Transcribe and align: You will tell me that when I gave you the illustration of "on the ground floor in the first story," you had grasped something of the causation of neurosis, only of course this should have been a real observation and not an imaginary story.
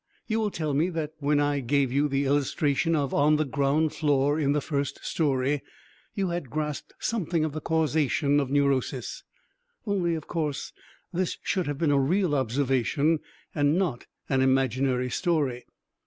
You 0.25 0.39
will 0.39 0.49
tell 0.49 0.73
me 0.73 0.89
that 0.89 1.13
when 1.19 1.39
I 1.39 1.59
gave 1.59 1.91
you 1.91 2.07
the 2.07 2.25
illustration 2.25 2.95
of 2.95 3.13
"on 3.13 3.35
the 3.35 3.45
ground 3.45 3.93
floor 3.93 4.39
in 4.39 4.51
the 4.51 4.59
first 4.59 5.05
story," 5.05 5.61
you 6.15 6.29
had 6.29 6.49
grasped 6.49 6.95
something 6.97 7.45
of 7.45 7.51
the 7.51 7.61
causation 7.61 8.39
of 8.39 8.49
neurosis, 8.49 9.23
only 9.85 10.15
of 10.15 10.25
course 10.25 10.73
this 11.13 11.37
should 11.43 11.67
have 11.67 11.77
been 11.77 11.91
a 11.91 11.99
real 11.99 12.33
observation 12.33 13.19
and 13.53 13.77
not 13.77 14.07
an 14.27 14.41
imaginary 14.41 15.11
story. 15.11 15.65